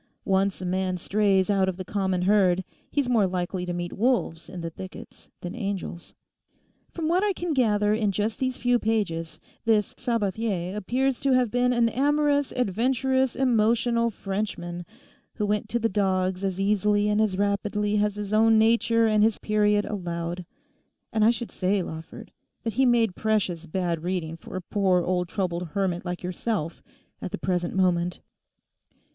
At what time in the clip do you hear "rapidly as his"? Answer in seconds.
17.37-18.33